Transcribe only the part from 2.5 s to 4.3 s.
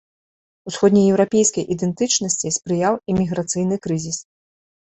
спрыяў і міграцыйны крызіс.